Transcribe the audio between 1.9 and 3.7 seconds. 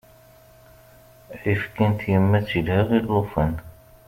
n tyemmat ilha i llufan.